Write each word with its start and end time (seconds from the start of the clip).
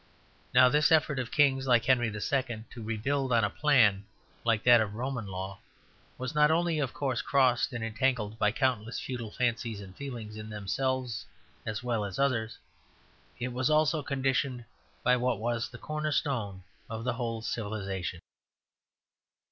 Now 0.51 0.67
this 0.67 0.91
effort 0.91 1.19
of 1.19 1.29
kings 1.29 1.67
like 1.67 1.85
Henry 1.85 2.07
II. 2.07 2.63
to 2.71 2.81
rebuild 2.83 3.31
on 3.31 3.43
a 3.43 3.51
plan 3.51 4.03
like 4.43 4.63
that 4.63 4.81
of 4.81 4.91
the 4.93 4.97
Roman 4.97 5.27
Law 5.27 5.59
was 6.17 6.33
not 6.33 6.49
only, 6.49 6.79
of 6.79 6.91
course, 6.91 7.21
crossed 7.21 7.71
and 7.71 7.83
entangled 7.83 8.39
by 8.39 8.51
countless 8.51 8.99
feudal 8.99 9.29
fancies 9.29 9.79
and 9.79 9.95
feelings 9.95 10.37
in 10.37 10.49
themselves 10.49 11.27
as 11.67 11.83
well 11.83 12.03
as 12.03 12.17
others, 12.17 12.57
it 13.37 13.53
was 13.53 13.69
also 13.69 14.01
conditioned 14.01 14.65
by 15.03 15.15
what 15.17 15.37
was 15.37 15.69
the 15.69 15.77
corner 15.77 16.11
stone 16.11 16.63
of 16.89 17.03
the 17.03 17.13
whole 17.13 17.43
civilization. 17.43 18.21